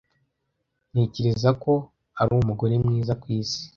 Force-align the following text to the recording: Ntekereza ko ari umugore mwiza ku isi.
Ntekereza 0.91 1.49
ko 1.63 1.73
ari 2.19 2.29
umugore 2.33 2.73
mwiza 2.83 3.13
ku 3.21 3.27
isi. 3.39 3.61